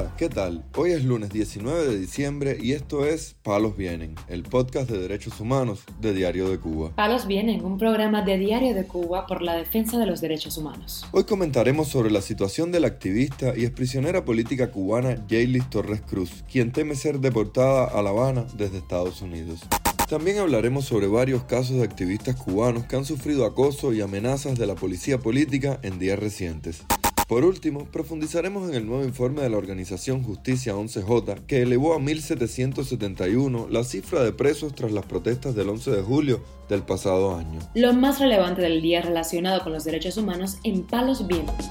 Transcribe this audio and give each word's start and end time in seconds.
Hola, 0.00 0.14
¿qué 0.16 0.30
tal? 0.30 0.64
Hoy 0.76 0.92
es 0.92 1.04
lunes 1.04 1.28
19 1.28 1.84
de 1.84 1.98
diciembre 1.98 2.56
y 2.58 2.72
esto 2.72 3.04
es 3.04 3.36
Palos 3.42 3.76
Vienen, 3.76 4.14
el 4.28 4.44
podcast 4.44 4.88
de 4.88 4.98
derechos 4.98 5.38
humanos 5.40 5.82
de 6.00 6.14
Diario 6.14 6.48
de 6.48 6.58
Cuba. 6.58 6.92
Palos 6.96 7.26
Vienen, 7.26 7.62
un 7.62 7.76
programa 7.76 8.22
de 8.22 8.38
Diario 8.38 8.74
de 8.74 8.86
Cuba 8.86 9.26
por 9.26 9.42
la 9.42 9.56
defensa 9.56 9.98
de 9.98 10.06
los 10.06 10.22
derechos 10.22 10.56
humanos. 10.56 11.04
Hoy 11.12 11.24
comentaremos 11.24 11.88
sobre 11.88 12.10
la 12.10 12.22
situación 12.22 12.72
de 12.72 12.80
la 12.80 12.86
activista 12.86 13.52
y 13.54 13.66
exprisionera 13.66 14.24
política 14.24 14.70
cubana 14.70 15.22
Jaylis 15.28 15.68
Torres 15.68 16.00
Cruz, 16.00 16.44
quien 16.50 16.72
teme 16.72 16.94
ser 16.94 17.20
deportada 17.20 17.84
a 17.84 18.00
La 18.00 18.08
Habana 18.08 18.46
desde 18.56 18.78
Estados 18.78 19.20
Unidos. 19.20 19.60
También 20.08 20.38
hablaremos 20.38 20.86
sobre 20.86 21.08
varios 21.08 21.44
casos 21.44 21.76
de 21.76 21.84
activistas 21.84 22.36
cubanos 22.36 22.86
que 22.86 22.96
han 22.96 23.04
sufrido 23.04 23.44
acoso 23.44 23.92
y 23.92 24.00
amenazas 24.00 24.58
de 24.58 24.66
la 24.66 24.76
policía 24.76 25.18
política 25.18 25.78
en 25.82 25.98
días 25.98 26.18
recientes. 26.18 26.84
Por 27.30 27.44
último, 27.44 27.84
profundizaremos 27.84 28.68
en 28.68 28.74
el 28.74 28.86
nuevo 28.86 29.04
informe 29.04 29.42
de 29.42 29.50
la 29.50 29.56
organización 29.56 30.24
Justicia 30.24 30.74
11J 30.74 31.46
que 31.46 31.62
elevó 31.62 31.94
a 31.94 31.98
1.771 32.00 33.68
la 33.68 33.84
cifra 33.84 34.24
de 34.24 34.32
presos 34.32 34.74
tras 34.74 34.90
las 34.90 35.06
protestas 35.06 35.54
del 35.54 35.68
11 35.68 35.92
de 35.92 36.02
julio 36.02 36.42
del 36.68 36.82
pasado 36.82 37.36
año. 37.36 37.60
Lo 37.76 37.92
más 37.92 38.18
relevante 38.18 38.62
del 38.62 38.82
día 38.82 39.00
relacionado 39.00 39.62
con 39.62 39.72
los 39.72 39.84
derechos 39.84 40.16
humanos 40.16 40.56
en 40.64 40.82
Palos 40.82 41.24
Vientos. 41.28 41.70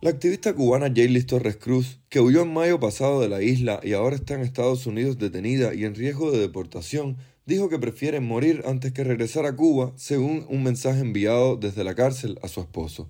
La 0.00 0.10
activista 0.10 0.52
cubana 0.54 0.92
Jaylis 0.92 1.28
Torres 1.28 1.54
Cruz, 1.54 2.00
que 2.08 2.18
huyó 2.18 2.42
en 2.42 2.52
mayo 2.52 2.80
pasado 2.80 3.20
de 3.20 3.28
la 3.28 3.42
isla 3.42 3.78
y 3.84 3.92
ahora 3.92 4.16
está 4.16 4.34
en 4.34 4.40
Estados 4.40 4.88
Unidos 4.88 5.18
detenida 5.18 5.72
y 5.72 5.84
en 5.84 5.94
riesgo 5.94 6.32
de 6.32 6.40
deportación, 6.40 7.16
dijo 7.46 7.68
que 7.68 7.78
prefiere 7.78 8.18
morir 8.18 8.64
antes 8.66 8.90
que 8.90 9.04
regresar 9.04 9.46
a 9.46 9.54
Cuba, 9.54 9.92
según 9.94 10.46
un 10.48 10.64
mensaje 10.64 10.98
enviado 10.98 11.54
desde 11.54 11.84
la 11.84 11.94
cárcel 11.94 12.40
a 12.42 12.48
su 12.48 12.60
esposo. 12.60 13.08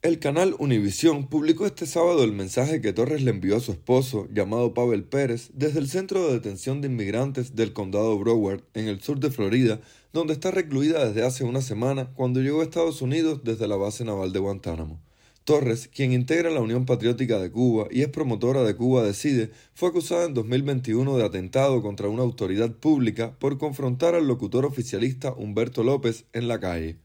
El 0.00 0.20
canal 0.20 0.54
Univisión 0.60 1.26
publicó 1.26 1.66
este 1.66 1.84
sábado 1.84 2.22
el 2.22 2.30
mensaje 2.30 2.80
que 2.80 2.92
Torres 2.92 3.20
le 3.20 3.32
envió 3.32 3.56
a 3.56 3.60
su 3.60 3.72
esposo, 3.72 4.28
llamado 4.32 4.72
Pavel 4.72 5.02
Pérez, 5.02 5.50
desde 5.54 5.80
el 5.80 5.88
centro 5.88 6.24
de 6.24 6.34
detención 6.34 6.80
de 6.80 6.86
inmigrantes 6.86 7.56
del 7.56 7.72
condado 7.72 8.16
Broward, 8.16 8.62
en 8.74 8.86
el 8.86 9.02
sur 9.02 9.18
de 9.18 9.32
Florida, 9.32 9.80
donde 10.12 10.34
está 10.34 10.52
recluida 10.52 11.04
desde 11.04 11.26
hace 11.26 11.42
una 11.42 11.62
semana 11.62 12.12
cuando 12.14 12.40
llegó 12.40 12.60
a 12.60 12.62
Estados 12.62 13.02
Unidos 13.02 13.40
desde 13.42 13.66
la 13.66 13.74
base 13.74 14.04
naval 14.04 14.32
de 14.32 14.38
Guantánamo. 14.38 15.00
Torres, 15.42 15.88
quien 15.88 16.12
integra 16.12 16.50
la 16.50 16.60
Unión 16.60 16.86
Patriótica 16.86 17.40
de 17.40 17.50
Cuba 17.50 17.88
y 17.90 18.02
es 18.02 18.08
promotora 18.08 18.62
de 18.62 18.76
Cuba 18.76 19.02
Decide, 19.02 19.50
fue 19.74 19.88
acusada 19.88 20.26
en 20.26 20.34
2021 20.34 21.16
de 21.16 21.24
atentado 21.24 21.82
contra 21.82 22.08
una 22.08 22.22
autoridad 22.22 22.70
pública 22.70 23.34
por 23.40 23.58
confrontar 23.58 24.14
al 24.14 24.28
locutor 24.28 24.64
oficialista 24.64 25.32
Humberto 25.32 25.82
López 25.82 26.24
en 26.32 26.46
la 26.46 26.60
calle. 26.60 26.98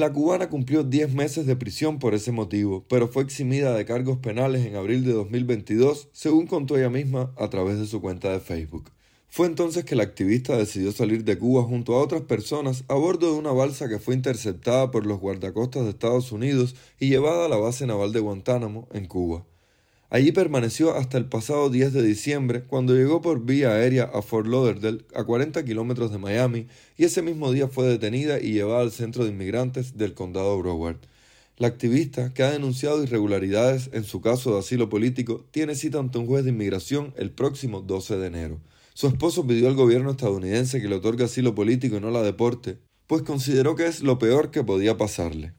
La 0.00 0.14
cubana 0.14 0.48
cumplió 0.48 0.82
10 0.82 1.12
meses 1.12 1.44
de 1.44 1.56
prisión 1.56 1.98
por 1.98 2.14
ese 2.14 2.32
motivo, 2.32 2.86
pero 2.88 3.06
fue 3.06 3.22
eximida 3.22 3.74
de 3.74 3.84
cargos 3.84 4.16
penales 4.16 4.64
en 4.64 4.74
abril 4.74 5.04
de 5.04 5.12
2022, 5.12 6.08
según 6.12 6.46
contó 6.46 6.78
ella 6.78 6.88
misma 6.88 7.34
a 7.36 7.50
través 7.50 7.78
de 7.78 7.86
su 7.86 8.00
cuenta 8.00 8.32
de 8.32 8.40
Facebook. 8.40 8.92
Fue 9.28 9.46
entonces 9.46 9.84
que 9.84 9.96
la 9.96 10.04
activista 10.04 10.56
decidió 10.56 10.90
salir 10.92 11.24
de 11.24 11.36
Cuba 11.36 11.64
junto 11.64 11.96
a 11.96 12.00
otras 12.00 12.22
personas 12.22 12.84
a 12.88 12.94
bordo 12.94 13.30
de 13.30 13.38
una 13.38 13.52
balsa 13.52 13.90
que 13.90 13.98
fue 13.98 14.14
interceptada 14.14 14.90
por 14.90 15.04
los 15.04 15.20
guardacostas 15.20 15.84
de 15.84 15.90
Estados 15.90 16.32
Unidos 16.32 16.76
y 16.98 17.10
llevada 17.10 17.44
a 17.44 17.50
la 17.50 17.58
base 17.58 17.86
naval 17.86 18.14
de 18.14 18.20
Guantánamo, 18.20 18.88
en 18.94 19.04
Cuba. 19.04 19.44
Allí 20.12 20.32
permaneció 20.32 20.96
hasta 20.96 21.18
el 21.18 21.26
pasado 21.26 21.70
10 21.70 21.92
de 21.92 22.02
diciembre, 22.02 22.64
cuando 22.64 22.96
llegó 22.96 23.20
por 23.20 23.44
vía 23.44 23.70
aérea 23.70 24.10
a 24.12 24.22
Fort 24.22 24.48
Lauderdale, 24.48 25.04
a 25.14 25.22
40 25.22 25.64
kilómetros 25.64 26.10
de 26.10 26.18
Miami, 26.18 26.66
y 26.96 27.04
ese 27.04 27.22
mismo 27.22 27.52
día 27.52 27.68
fue 27.68 27.86
detenida 27.86 28.40
y 28.40 28.52
llevada 28.52 28.80
al 28.80 28.90
centro 28.90 29.22
de 29.22 29.30
inmigrantes 29.30 29.96
del 29.96 30.14
condado 30.14 30.58
Broward. 30.58 30.96
La 31.58 31.68
activista, 31.68 32.34
que 32.34 32.42
ha 32.42 32.50
denunciado 32.50 33.04
irregularidades 33.04 33.88
en 33.92 34.02
su 34.02 34.20
caso 34.20 34.54
de 34.54 34.58
asilo 34.58 34.88
político, 34.88 35.46
tiene 35.52 35.76
cita 35.76 36.00
ante 36.00 36.18
un 36.18 36.26
juez 36.26 36.42
de 36.42 36.50
inmigración 36.50 37.14
el 37.16 37.30
próximo 37.30 37.80
12 37.80 38.16
de 38.16 38.26
enero. 38.26 38.60
Su 38.94 39.06
esposo 39.06 39.46
pidió 39.46 39.68
al 39.68 39.76
gobierno 39.76 40.10
estadounidense 40.10 40.82
que 40.82 40.88
le 40.88 40.96
otorgue 40.96 41.22
asilo 41.22 41.54
político 41.54 41.96
y 41.96 42.00
no 42.00 42.10
la 42.10 42.22
deporte, 42.22 42.78
pues 43.06 43.22
consideró 43.22 43.76
que 43.76 43.86
es 43.86 44.02
lo 44.02 44.18
peor 44.18 44.50
que 44.50 44.64
podía 44.64 44.96
pasarle. 44.96 45.52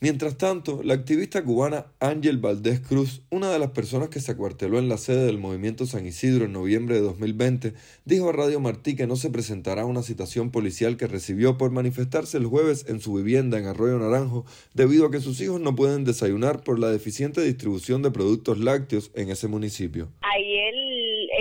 Mientras 0.00 0.38
tanto, 0.38 0.80
la 0.84 0.94
activista 0.94 1.42
cubana 1.42 1.86
Ángel 1.98 2.38
Valdés 2.38 2.78
Cruz, 2.78 3.22
una 3.30 3.50
de 3.50 3.58
las 3.58 3.72
personas 3.72 4.10
que 4.10 4.20
se 4.20 4.30
acuarteló 4.30 4.78
en 4.78 4.88
la 4.88 4.96
sede 4.96 5.26
del 5.26 5.38
movimiento 5.38 5.86
San 5.86 6.06
Isidro 6.06 6.44
en 6.44 6.52
noviembre 6.52 6.94
de 6.94 7.00
2020, 7.00 7.74
dijo 8.04 8.28
a 8.28 8.32
Radio 8.32 8.60
Martí 8.60 8.94
que 8.94 9.08
no 9.08 9.16
se 9.16 9.30
presentará 9.30 9.86
una 9.86 10.04
citación 10.04 10.52
policial 10.52 10.96
que 10.96 11.08
recibió 11.08 11.58
por 11.58 11.72
manifestarse 11.72 12.38
el 12.38 12.46
jueves 12.46 12.86
en 12.88 13.00
su 13.00 13.14
vivienda 13.14 13.58
en 13.58 13.66
Arroyo 13.66 13.98
Naranjo 13.98 14.46
debido 14.72 15.06
a 15.06 15.10
que 15.10 15.18
sus 15.18 15.40
hijos 15.40 15.60
no 15.60 15.74
pueden 15.74 16.04
desayunar 16.04 16.62
por 16.62 16.78
la 16.78 16.90
deficiente 16.90 17.40
distribución 17.40 18.02
de 18.02 18.12
productos 18.12 18.58
lácteos 18.60 19.10
en 19.14 19.30
ese 19.30 19.48
municipio. 19.48 20.10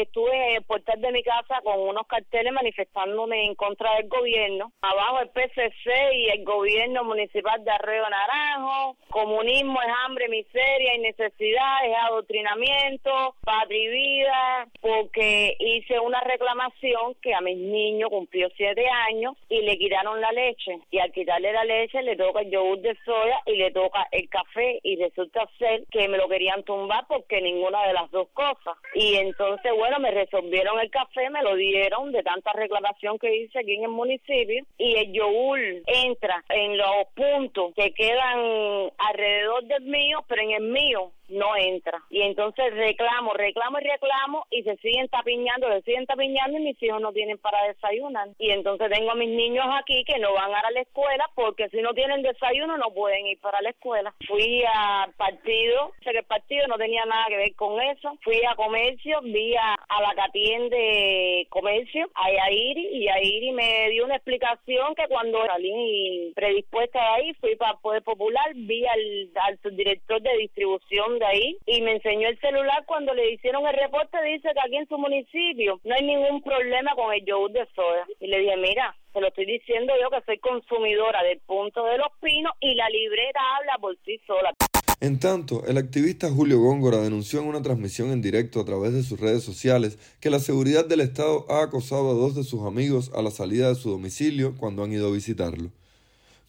Estuve 0.02 0.31
en 0.35 0.56
el 0.58 0.63
portal 0.63 1.02
de 1.02 1.12
mi 1.12 1.24
casa 1.24 1.59
con 1.63 1.80
unos 1.80 2.06
carteles 2.08 2.53
manifestándome 2.53 3.46
en 3.46 3.56
contra 3.56 3.96
del 3.96 4.08
gobierno. 4.08 4.72
Abajo 4.81 5.22
el 5.22 5.30
PCC 5.30 6.13
y 6.13 6.30
el 6.30 6.44
gobierno 6.44 7.03
municipal 7.03 7.63
de 7.63 7.72
Arroyo 7.72 8.08
Naranjo. 8.09 8.97
Comunismo 9.09 9.81
es 9.81 9.90
hambre, 10.06 10.30
miseria 10.30 10.96
y 10.96 11.00
necesidad, 11.00 11.85
es 11.85 11.96
adoctrinamiento, 12.09 13.35
patria 13.44 13.84
y 13.84 13.88
vida, 13.88 14.68
porque 14.81 15.56
hice 15.59 16.00
una 16.00 16.22
reclamación 16.22 17.16
que 17.22 17.34
a 17.34 17.41
mis 17.41 17.58
niños 17.58 18.09
cumplió 18.09 18.50
siete 18.56 18.85
años 19.09 19.35
y 19.50 19.62
le 19.62 19.78
quitaron 19.78 20.22
la 20.22 20.31
leche. 20.31 20.79
Y 20.91 21.00
al 21.00 21.12
quitarle 21.12 21.52
la 21.53 21.64
leche 21.64 22.03
le 22.03 22.16
toca 22.16 22.41
el 22.41 22.52
yogur 22.52 22.79
de 22.81 22.96
soya 23.03 23.40
y 23.47 23.56
le 23.56 23.72
toca 23.72 24.08
el 24.12 24.29
café 24.29 24.79
y 24.84 25.02
resulta 25.02 25.50
ser 25.58 25.85
que 25.90 26.08
me 26.08 26.18
lo 26.18 26.29
querían 26.29 26.64
tumbar 26.64 27.06
porque 27.08 27.41
ninguna 27.41 27.88
de 27.88 27.94
las 27.94 28.12
dos 28.12 28.28
cosas. 28.34 28.78
Y 28.94 29.16
entonces, 29.16 29.72
bueno, 29.75 29.87
bueno, 29.88 30.02
me 30.02 30.12
resolvieron 30.12 30.78
el 30.81 30.90
café, 30.90 31.30
me 31.30 31.42
lo 31.42 31.56
dieron 31.56 32.12
de 32.12 32.22
tanta 32.22 32.52
reclamación 32.52 33.18
que 33.20 33.34
hice 33.34 33.59
aquí 33.59 33.75
en 33.75 33.84
el 33.84 33.90
municipio 33.90 34.66
y 34.78 34.96
el 34.96 35.14
yogur 35.14 35.59
entra 35.86 36.44
en 36.50 36.78
los 36.78 37.08
puntos 37.16 37.74
que 37.74 37.94
quedan 37.94 38.92
alrededor 39.07 39.63
del 39.66 39.84
mío, 39.84 40.23
pero 40.28 40.41
en 40.41 40.51
el 40.51 40.63
mío 40.63 41.12
no 41.29 41.56
entra. 41.56 42.01
Y 42.09 42.22
entonces 42.22 42.73
reclamo, 42.73 43.34
reclamo 43.34 43.79
y 43.79 43.84
reclamo 43.84 44.45
y 44.50 44.63
se 44.63 44.78
siguen 44.78 45.07
tapiñando, 45.09 45.68
se 45.68 45.81
siguen 45.81 46.06
tapiñando 46.06 46.57
y 46.57 46.62
mis 46.62 46.81
hijos 46.84 47.01
no 47.01 47.12
tienen 47.12 47.38
para 47.38 47.67
desayunar. 47.67 48.29
Y 48.40 48.51
entonces 48.51 48.90
tengo 48.90 49.12
a 49.12 49.16
mis 49.16 49.29
niños 49.29 49.66
aquí 49.79 50.03
que 50.06 50.19
no 50.19 50.34
van 50.34 50.53
a 50.53 50.72
la 50.72 50.81
escuela 50.81 51.29
porque 51.35 51.69
si 51.69 51.81
no 51.81 51.94
tienen 51.94 52.22
desayuno 52.22 52.78
no 52.78 52.91
pueden 52.94 53.28
ir 53.28 53.40
para 53.40 53.62
la 53.62 53.69
escuela. 53.69 54.13
Fui 54.28 54.63
al 54.63 55.13
partido, 55.13 55.91
sé 56.03 56.12
que 56.12 56.19
el 56.19 56.25
partido 56.25 56.67
no 56.67 56.78
tenía 56.78 57.06
nada 57.06 57.25
que 57.28 57.38
ver 57.38 57.56
con 57.56 57.81
eso. 57.81 58.17
Fui 58.23 58.41
a 58.46 58.56
comercio, 58.56 59.19
vi 59.23 59.56
a, 59.56 59.75
la 60.01 60.16
que 60.16 60.22
atiende 60.22 61.47
comercio, 61.50 62.09
a 62.16 62.31
Yairi, 62.31 62.88
y 62.94 63.06
Yairi 63.06 63.51
me 63.51 63.90
dio 63.90 64.06
una 64.06 64.16
explicación 64.16 64.96
que 64.96 65.07
cuando 65.07 65.46
salí 65.46 66.31
predispuesta 66.35 67.00
de 67.00 67.07
ahí, 67.07 67.34
fui 67.35 67.56
para 67.56 67.72
el 67.72 67.78
Poder 67.79 68.03
Popular, 68.03 68.51
vi 68.53 68.85
al, 68.97 69.31
al 69.47 69.59
subdirector 69.62 70.22
de 70.22 70.38
distribución 70.38 71.19
de 71.19 71.25
ahí 71.25 71.58
y 71.66 71.81
me 71.81 71.94
enseñó 71.94 72.28
el 72.28 72.40
celular. 72.40 72.84
Cuando 72.85 73.13
le 73.13 73.31
hicieron 73.31 73.66
el 73.68 73.75
reporte 73.75 74.18
dice 74.24 74.50
que 74.53 74.59
aquí 74.59 74.78
en 74.78 74.88
su 74.88 74.97
municipio 74.97 75.80
no 75.84 75.96
hay 75.96 76.03
ningún 76.03 76.41
problema 76.41 76.94
con 76.96 77.13
el 77.13 77.24
yogur 77.25 77.52
de 77.52 77.66
soya. 77.75 78.06
Y 78.19 78.28
le 78.28 78.40
dije 78.40 78.58
mira 78.58 78.96
se 79.13 79.22
lo 79.22 79.28
estoy 79.30 79.46
diciendo 79.46 79.94
yo 80.02 80.09
que 80.09 80.24
soy 80.25 80.38
consumidora 80.40 81.24
del 81.24 81.40
punto 81.40 81.85
de 81.85 81.97
los 81.97 82.09
pinos 82.22 82.53
y 82.59 82.75
la 82.75 82.88
libreta 82.90 83.40
habla 83.58 83.78
por 83.80 83.97
sí 84.06 84.19
sola 84.28 84.53
en 85.00 85.19
tanto, 85.19 85.64
el 85.68 85.78
activista 85.78 86.31
Julio 86.31 86.59
Góngora 86.59 86.97
denunció 86.97 87.40
en 87.40 87.47
una 87.47 87.62
transmisión 87.62 88.09
en 88.09 88.19
directo 88.19 88.59
a 88.59 88.66
través 88.66 88.94
de 88.94 89.03
sus 89.03 89.19
redes 89.19 89.44
sociales 89.44 90.00
que 90.19 90.31
la 90.31 90.40
seguridad 90.40 90.88
del 90.88 91.02
Estado 91.02 91.46
ha 91.52 91.62
acosado 91.62 92.09
a 92.09 92.14
dos 92.16 92.34
de 92.34 92.44
sus 92.44 92.64
amigos 92.64 93.11
a 93.14 93.22
la 93.22 93.29
salida 93.29 93.70
de 93.70 93.76
su 93.76 93.91
domicilio 93.91 94.55
cuando 94.58 94.84
han 94.84 94.91
ido 94.91 95.08
a 95.08 95.11
visitarlo. 95.11 95.70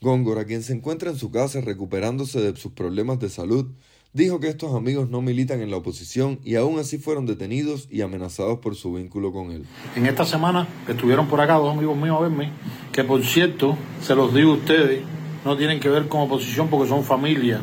Góngora, 0.00 0.44
quien 0.44 0.62
se 0.62 0.72
encuentra 0.72 1.10
en 1.10 1.16
su 1.16 1.30
casa 1.30 1.60
recuperándose 1.60 2.40
de 2.40 2.56
sus 2.56 2.72
problemas 2.72 3.18
de 3.18 3.28
salud, 3.28 3.66
dijo 4.12 4.38
que 4.38 4.48
estos 4.48 4.74
amigos 4.74 5.10
no 5.10 5.22
militan 5.22 5.60
en 5.60 5.70
la 5.70 5.76
oposición 5.76 6.38
y 6.44 6.54
aún 6.54 6.78
así 6.78 6.98
fueron 6.98 7.26
detenidos 7.26 7.88
y 7.90 8.02
amenazados 8.02 8.60
por 8.60 8.76
su 8.76 8.94
vínculo 8.94 9.32
con 9.32 9.50
él. 9.50 9.64
En 9.96 10.06
esta 10.06 10.24
semana 10.24 10.68
estuvieron 10.86 11.26
por 11.26 11.40
acá 11.40 11.54
dos 11.54 11.74
amigos 11.76 11.96
míos 11.96 12.16
a 12.16 12.22
verme, 12.22 12.52
que 12.92 13.02
por 13.02 13.24
cierto, 13.24 13.76
se 14.00 14.14
los 14.14 14.32
digo 14.32 14.52
a 14.52 14.54
ustedes, 14.54 15.02
no 15.44 15.56
tienen 15.56 15.80
que 15.80 15.88
ver 15.88 16.08
con 16.08 16.22
oposición 16.22 16.68
porque 16.68 16.88
son 16.88 17.04
familia, 17.04 17.60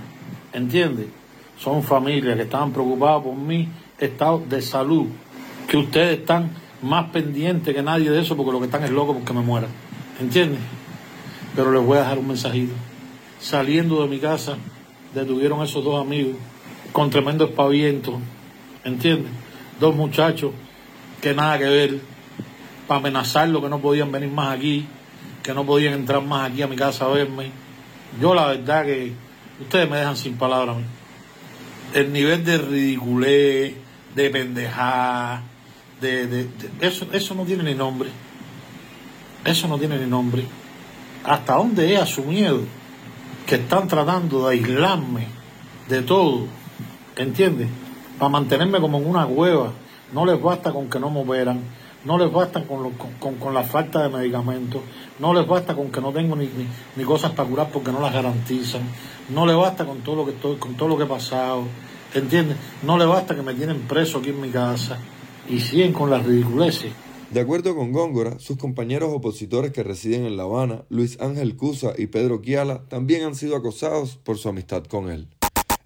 ¿entiende? 0.53 1.07
Son 1.57 1.83
familia 1.83 2.35
que 2.35 2.43
estaban 2.43 2.73
preocupados 2.73 3.23
por 3.23 3.35
mi 3.35 3.69
estado 3.97 4.43
de 4.49 4.61
salud, 4.61 5.07
que 5.69 5.77
ustedes 5.77 6.19
están 6.19 6.51
más 6.81 7.09
pendientes 7.11 7.73
que 7.73 7.81
nadie 7.81 8.11
de 8.11 8.21
eso 8.21 8.35
porque 8.35 8.51
lo 8.51 8.59
que 8.59 8.65
están 8.65 8.83
es 8.83 8.91
loco 8.91 9.13
porque 9.13 9.33
me 9.33 9.41
muera, 9.41 9.67
¿entiende? 10.19 10.57
Pero 11.55 11.71
les 11.71 11.83
voy 11.83 11.97
a 11.97 12.01
dejar 12.01 12.19
un 12.19 12.27
mensajito. 12.27 12.73
Saliendo 13.39 14.01
de 14.01 14.09
mi 14.09 14.19
casa, 14.19 14.57
detuvieron 15.13 15.61
a 15.61 15.65
esos 15.65 15.83
dos 15.83 15.99
amigos 15.99 16.35
con 16.91 17.09
tremendo 17.09 17.45
espaviento, 17.45 18.19
¿entiendes? 18.83 19.31
Dos 19.79 19.95
muchachos 19.95 20.51
que 21.21 21.33
nada 21.33 21.57
que 21.57 21.65
ver, 21.65 21.99
para 22.87 22.99
amenazarlo 22.99 23.61
que 23.61 23.69
no 23.69 23.79
podían 23.79 24.11
venir 24.11 24.29
más 24.29 24.57
aquí, 24.57 24.85
que 25.43 25.53
no 25.53 25.65
podían 25.65 25.93
entrar 25.93 26.21
más 26.21 26.51
aquí 26.51 26.61
a 26.61 26.67
mi 26.67 26.75
casa 26.75 27.05
a 27.05 27.09
verme. 27.09 27.51
Yo 28.19 28.33
la 28.33 28.47
verdad 28.47 28.85
que 28.85 29.13
ustedes 29.61 29.89
me 29.89 29.97
dejan 29.97 30.17
sin 30.17 30.37
palabras 30.37 30.77
el 31.95 32.11
nivel 32.11 32.43
de 32.43 32.57
ridiculez, 32.57 33.73
de 34.15 34.29
pendejada, 34.29 35.43
de, 36.01 36.27
de, 36.27 36.49
eso, 36.81 37.07
eso 37.13 37.33
no 37.35 37.43
tiene 37.45 37.63
ni 37.63 37.73
nombre. 37.73 38.09
Eso 39.45 39.67
no 39.67 39.77
tiene 39.77 39.97
ni 39.97 40.05
nombre. 40.05 40.43
¿Hasta 41.25 41.55
dónde 41.55 41.95
es 41.95 42.01
a 42.01 42.05
su 42.05 42.23
miedo? 42.23 42.61
Que 43.47 43.55
están 43.55 43.87
tratando 43.87 44.47
de 44.47 44.55
aislarme 44.55 45.27
de 45.89 46.03
todo. 46.03 46.45
¿Entiendes? 47.15 47.67
Para 48.19 48.29
mantenerme 48.29 48.79
como 48.79 48.99
en 48.99 49.07
una 49.07 49.25
cueva. 49.25 49.71
No 50.13 50.25
les 50.25 50.39
basta 50.39 50.71
con 50.71 50.87
que 50.87 50.99
no 50.99 51.09
me 51.09 51.21
operan. 51.21 51.61
No 52.05 52.19
les 52.19 52.31
basta 52.31 52.63
con, 52.63 52.91
con, 52.91 53.35
con, 53.35 53.53
la 53.55 53.63
falta 53.63 54.03
de 54.03 54.09
medicamentos. 54.09 54.81
No 55.17 55.33
les 55.33 55.47
basta 55.47 55.73
con 55.73 55.91
que 55.91 55.99
no 55.99 56.11
tengo 56.11 56.35
ni, 56.35 56.45
ni, 56.45 56.67
ni, 56.95 57.03
cosas 57.03 57.31
para 57.31 57.49
curar 57.49 57.69
porque 57.73 57.91
no 57.91 57.99
las 57.99 58.13
garantizan. 58.13 58.83
No 59.29 59.47
les 59.47 59.55
basta 59.55 59.83
con 59.83 60.01
todo 60.01 60.17
lo 60.17 60.25
que 60.25 60.31
estoy, 60.33 60.57
con 60.57 60.75
todo 60.75 60.89
lo 60.89 60.97
que 60.97 61.05
he 61.05 61.07
pasado. 61.07 61.63
¿Entiendes? 62.13 62.57
No 62.83 62.99
les 62.99 63.07
basta 63.07 63.33
que 63.33 63.41
me 63.41 63.55
tienen 63.55 63.81
preso 63.87 64.19
aquí 64.19 64.29
en 64.29 64.41
mi 64.41 64.49
casa. 64.49 64.99
Y 65.49 65.59
siguen 65.59 65.91
con 65.91 66.11
las 66.11 66.23
ridiculeces. 66.23 66.91
De 67.31 67.39
acuerdo 67.41 67.75
con 67.75 67.91
Góngora, 67.91 68.39
sus 68.39 68.57
compañeros 68.57 69.09
opositores 69.11 69.71
que 69.71 69.83
residen 69.83 70.25
en 70.25 70.37
La 70.37 70.43
Habana, 70.43 70.85
Luis 70.89 71.19
Ángel 71.19 71.57
Cusa 71.57 71.93
y 71.97 72.07
Pedro 72.07 72.41
Quiala, 72.41 72.87
también 72.87 73.23
han 73.23 73.35
sido 73.35 73.55
acosados 73.55 74.17
por 74.17 74.37
su 74.37 74.47
amistad 74.47 74.83
con 74.85 75.09
él. 75.09 75.27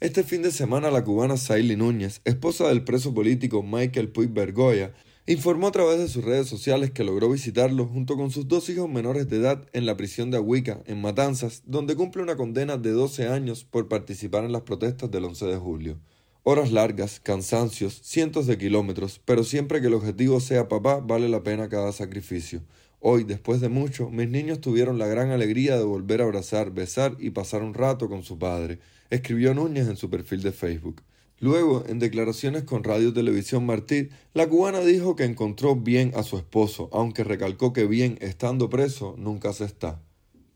Este 0.02 0.24
fin 0.24 0.42
de 0.44 0.52
semana 0.52 0.92
la 0.92 1.04
cubana 1.04 1.38
Saily 1.38 1.76
Núñez, 1.76 2.22
esposa 2.26 2.68
del 2.68 2.84
preso 2.84 3.14
político 3.14 3.64
Michael 3.64 4.10
Puig 4.10 4.30
Bergoya, 4.30 4.94
informó 5.28 5.68
a 5.68 5.72
través 5.72 6.00
de 6.00 6.08
sus 6.08 6.24
redes 6.24 6.48
sociales 6.48 6.92
que 6.92 7.04
logró 7.04 7.30
visitarlo 7.30 7.86
junto 7.86 8.16
con 8.16 8.32
sus 8.32 8.48
dos 8.48 8.70
hijos 8.70 8.90
menores 8.90 9.30
de 9.30 9.38
edad 9.38 9.66
en 9.74 9.86
la 9.86 9.96
prisión 9.96 10.32
de 10.32 10.38
Ahuica, 10.38 10.82
en 10.88 11.02
Matanzas, 11.02 11.64
donde 11.66 11.96
cumple 11.96 12.22
una 12.22 12.36
condena 12.36 12.78
de 12.78 12.92
12 12.92 13.28
años 13.28 13.64
por 13.64 13.88
participar 13.88 14.44
en 14.44 14.52
las 14.52 14.64
protestas 14.64 15.10
del 15.10 15.26
11 15.26 15.46
de 15.46 15.58
julio. 15.58 16.00
Horas 16.44 16.72
largas, 16.72 17.20
cansancios, 17.20 18.00
cientos 18.02 18.48
de 18.48 18.58
kilómetros, 18.58 19.22
pero 19.26 19.44
siempre 19.44 19.82
que 19.82 19.88
el 19.88 19.94
objetivo 19.94 20.40
sea 20.40 20.70
papá, 20.70 21.02
vale 21.02 21.28
la 21.28 21.44
pena 21.44 21.68
cada 21.68 21.92
sacrificio. 21.92 22.62
Hoy, 23.02 23.26
después 23.26 23.60
de 23.60 23.68
mucho, 23.68 24.10
mis 24.10 24.30
niños 24.30 24.62
tuvieron 24.62 24.98
la 24.98 25.08
gran 25.08 25.32
alegría 25.32 25.78
de 25.78 25.84
volver 25.84 26.22
a 26.22 26.24
abrazar, 26.24 26.72
besar 26.72 27.18
y 27.20 27.32
pasar 27.32 27.62
un 27.62 27.74
rato 27.74 28.08
con 28.08 28.24
su 28.24 28.40
padre, 28.40 28.80
escribió 29.10 29.54
Núñez 29.54 29.90
en 29.90 29.98
su 29.98 30.10
perfil 30.10 30.42
de 30.42 30.54
Facebook. 30.54 31.02
Luego, 31.40 31.84
en 31.88 32.00
declaraciones 32.00 32.64
con 32.64 32.86
Radio 32.86 33.14
Televisión 33.14 33.66
Martí, 33.66 34.10
la 34.34 34.48
cubana 34.48 34.80
dijo 34.80 35.18
que 35.18 35.26
encontró 35.26 35.76
bien 35.76 36.14
a 36.16 36.24
su 36.24 36.38
esposo, 36.38 36.90
aunque 36.94 37.26
recalcó 37.26 37.74
que 37.74 37.86
bien 37.86 38.18
estando 38.22 38.70
preso 38.70 39.16
nunca 39.18 39.52
se 39.52 39.66
está. 39.66 40.02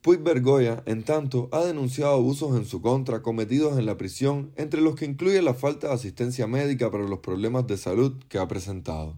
Puig 0.04 0.20
Bergoya, 0.22 0.82
en 0.84 1.02
tanto, 1.02 1.48
ha 1.50 1.64
denunciado 1.64 2.12
abusos 2.12 2.54
en 2.58 2.66
su 2.66 2.82
contra 2.82 3.22
cometidos 3.22 3.78
en 3.78 3.86
la 3.86 3.96
prisión, 3.96 4.52
entre 4.56 4.82
los 4.82 4.96
que 4.96 5.06
incluye 5.06 5.40
la 5.40 5.54
falta 5.54 5.88
de 5.88 5.94
asistencia 5.94 6.46
médica 6.46 6.90
para 6.90 7.04
los 7.04 7.20
problemas 7.20 7.66
de 7.66 7.78
salud 7.78 8.12
que 8.28 8.36
ha 8.36 8.46
presentado. 8.46 9.16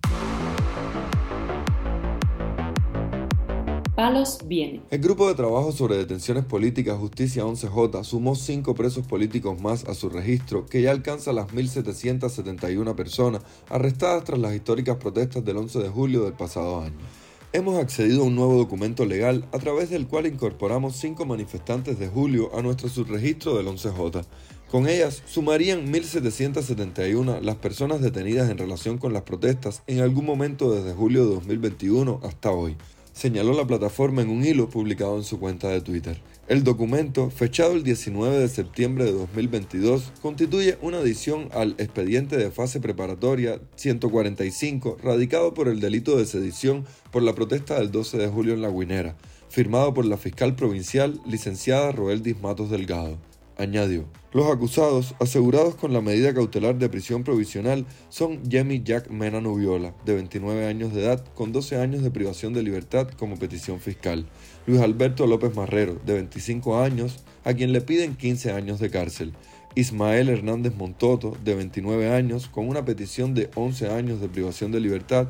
Palos 3.96 4.38
viene. 4.46 4.80
El 4.92 5.00
grupo 5.00 5.26
de 5.26 5.34
trabajo 5.34 5.72
sobre 5.72 5.96
detenciones 5.96 6.44
políticas 6.44 6.96
Justicia 6.96 7.42
11J 7.42 8.04
sumó 8.04 8.36
cinco 8.36 8.76
presos 8.76 9.04
políticos 9.08 9.60
más 9.60 9.86
a 9.86 9.94
su 9.94 10.08
registro, 10.08 10.66
que 10.66 10.82
ya 10.82 10.92
alcanza 10.92 11.32
las 11.32 11.48
1.771 11.48 12.94
personas 12.94 13.42
arrestadas 13.70 14.22
tras 14.22 14.38
las 14.38 14.54
históricas 14.54 14.98
protestas 14.98 15.44
del 15.44 15.56
11 15.56 15.80
de 15.80 15.88
julio 15.88 16.22
del 16.22 16.34
pasado 16.34 16.80
año 16.80 17.25
hemos 17.56 17.78
accedido 17.78 18.20
a 18.20 18.26
un 18.26 18.36
nuevo 18.36 18.58
documento 18.58 19.06
legal 19.06 19.46
a 19.50 19.58
través 19.58 19.88
del 19.88 20.06
cual 20.06 20.26
incorporamos 20.26 20.96
cinco 20.96 21.24
manifestantes 21.24 21.98
de 21.98 22.06
julio 22.06 22.50
a 22.54 22.60
nuestro 22.60 22.90
subregistro 22.90 23.56
del 23.56 23.66
11J. 23.68 24.26
Con 24.70 24.86
ellas 24.86 25.22
sumarían 25.24 25.90
1.771 25.90 27.40
las 27.40 27.56
personas 27.56 28.02
detenidas 28.02 28.50
en 28.50 28.58
relación 28.58 28.98
con 28.98 29.14
las 29.14 29.22
protestas 29.22 29.82
en 29.86 30.00
algún 30.00 30.26
momento 30.26 30.70
desde 30.70 30.92
julio 30.92 31.24
de 31.24 31.34
2021 31.36 32.20
hasta 32.24 32.50
hoy 32.50 32.76
señaló 33.16 33.54
la 33.54 33.66
plataforma 33.66 34.20
en 34.20 34.28
un 34.28 34.44
hilo 34.44 34.68
publicado 34.68 35.16
en 35.16 35.24
su 35.24 35.40
cuenta 35.40 35.68
de 35.68 35.80
Twitter. 35.80 36.20
El 36.48 36.64
documento, 36.64 37.30
fechado 37.30 37.72
el 37.72 37.82
19 37.82 38.38
de 38.38 38.48
septiembre 38.48 39.06
de 39.06 39.12
2022, 39.12 40.12
constituye 40.20 40.76
una 40.82 40.98
adición 40.98 41.48
al 41.52 41.74
expediente 41.78 42.36
de 42.36 42.50
fase 42.50 42.78
preparatoria 42.78 43.58
145, 43.76 44.98
radicado 45.02 45.54
por 45.54 45.68
el 45.68 45.80
delito 45.80 46.18
de 46.18 46.26
sedición 46.26 46.84
por 47.10 47.22
la 47.22 47.34
protesta 47.34 47.78
del 47.78 47.90
12 47.90 48.18
de 48.18 48.28
julio 48.28 48.52
en 48.52 48.60
La 48.60 48.68
Guinera, 48.68 49.16
firmado 49.48 49.94
por 49.94 50.04
la 50.04 50.18
fiscal 50.18 50.54
provincial 50.54 51.18
licenciada 51.26 51.92
Roeldis 51.92 52.38
Matos 52.42 52.70
Delgado. 52.70 53.16
Añadió, 53.58 54.04
los 54.34 54.52
acusados, 54.52 55.14
asegurados 55.18 55.76
con 55.76 55.94
la 55.94 56.02
medida 56.02 56.34
cautelar 56.34 56.76
de 56.76 56.90
prisión 56.90 57.24
provisional, 57.24 57.86
son 58.10 58.44
Yemi 58.44 58.82
Jack 58.84 59.08
Mena 59.08 59.40
Nubiola, 59.40 59.94
de 60.04 60.14
29 60.14 60.66
años 60.66 60.92
de 60.92 61.04
edad, 61.04 61.24
con 61.34 61.52
12 61.52 61.76
años 61.76 62.02
de 62.02 62.10
privación 62.10 62.52
de 62.52 62.62
libertad 62.62 63.08
como 63.18 63.38
petición 63.38 63.80
fiscal, 63.80 64.26
Luis 64.66 64.82
Alberto 64.82 65.26
López 65.26 65.54
Marrero, 65.56 65.98
de 66.04 66.12
25 66.12 66.82
años, 66.82 67.24
a 67.44 67.54
quien 67.54 67.72
le 67.72 67.80
piden 67.80 68.14
15 68.14 68.52
años 68.52 68.78
de 68.78 68.90
cárcel, 68.90 69.32
Ismael 69.74 70.28
Hernández 70.28 70.74
Montoto, 70.74 71.34
de 71.42 71.54
29 71.54 72.10
años, 72.10 72.48
con 72.48 72.68
una 72.68 72.84
petición 72.84 73.32
de 73.32 73.48
11 73.54 73.88
años 73.88 74.20
de 74.20 74.28
privación 74.28 74.70
de 74.70 74.80
libertad, 74.80 75.28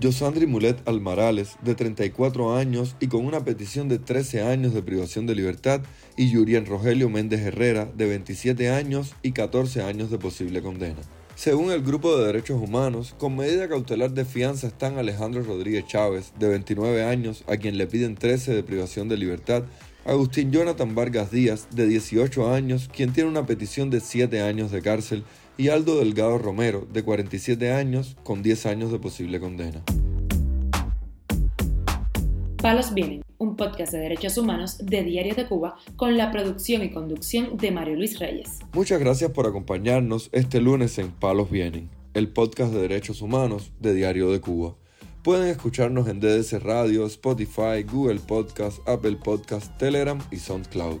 Yosandri 0.00 0.46
Mulet 0.46 0.76
Almarales, 0.88 1.56
de 1.62 1.76
34 1.76 2.56
años 2.56 2.96
y 3.00 3.06
con 3.06 3.24
una 3.24 3.44
petición 3.44 3.88
de 3.88 3.98
13 3.98 4.42
años 4.42 4.74
de 4.74 4.82
privación 4.82 5.26
de 5.26 5.36
libertad, 5.36 5.82
y 6.16 6.30
Yurien 6.30 6.66
Rogelio 6.66 7.08
Méndez 7.08 7.40
Herrera, 7.40 7.88
de 7.96 8.06
27 8.06 8.70
años 8.70 9.14
y 9.22 9.32
14 9.32 9.82
años 9.82 10.10
de 10.10 10.18
posible 10.18 10.62
condena. 10.62 11.00
Según 11.36 11.70
el 11.70 11.82
Grupo 11.82 12.16
de 12.16 12.26
Derechos 12.26 12.60
Humanos, 12.60 13.14
con 13.18 13.36
medida 13.36 13.68
cautelar 13.68 14.12
de 14.12 14.24
fianza 14.24 14.66
están 14.68 14.98
Alejandro 14.98 15.42
Rodríguez 15.42 15.86
Chávez, 15.86 16.32
de 16.38 16.48
29 16.48 17.04
años, 17.04 17.44
a 17.48 17.56
quien 17.56 17.76
le 17.76 17.86
piden 17.86 18.16
13 18.16 18.52
de 18.54 18.62
privación 18.62 19.08
de 19.08 19.16
libertad, 19.16 19.64
Agustín 20.04 20.52
Jonathan 20.52 20.94
Vargas 20.94 21.30
Díaz, 21.30 21.68
de 21.70 21.86
18 21.86 22.52
años, 22.52 22.90
quien 22.94 23.12
tiene 23.12 23.30
una 23.30 23.46
petición 23.46 23.90
de 23.90 24.00
7 24.00 24.42
años 24.42 24.70
de 24.70 24.82
cárcel, 24.82 25.24
y 25.56 25.68
Aldo 25.68 25.98
Delgado 25.98 26.38
Romero, 26.38 26.86
de 26.92 27.02
47 27.02 27.72
años, 27.72 28.16
con 28.22 28.42
10 28.42 28.66
años 28.66 28.92
de 28.92 28.98
posible 28.98 29.40
condena. 29.40 29.82
Palos 32.64 32.94
Vienen, 32.94 33.22
un 33.36 33.56
podcast 33.56 33.92
de 33.92 33.98
derechos 33.98 34.38
humanos 34.38 34.78
de 34.78 35.02
Diario 35.02 35.34
de 35.34 35.46
Cuba 35.46 35.76
con 35.96 36.16
la 36.16 36.32
producción 36.32 36.82
y 36.82 36.90
conducción 36.90 37.58
de 37.58 37.70
Mario 37.70 37.96
Luis 37.96 38.18
Reyes. 38.18 38.60
Muchas 38.72 38.98
gracias 38.98 39.32
por 39.32 39.46
acompañarnos 39.46 40.30
este 40.32 40.62
lunes 40.62 40.98
en 40.98 41.10
Palos 41.10 41.50
Vienen, 41.50 41.90
el 42.14 42.28
podcast 42.28 42.72
de 42.72 42.80
derechos 42.80 43.20
humanos 43.20 43.70
de 43.80 43.92
Diario 43.92 44.30
de 44.30 44.40
Cuba. 44.40 44.76
Pueden 45.22 45.48
escucharnos 45.48 46.08
en 46.08 46.20
DDC 46.20 46.62
Radio, 46.62 47.04
Spotify, 47.06 47.82
Google 47.86 48.20
Podcast, 48.20 48.78
Apple 48.88 49.16
Podcast, 49.22 49.76
Telegram 49.76 50.18
y 50.30 50.36
SoundCloud. 50.36 51.00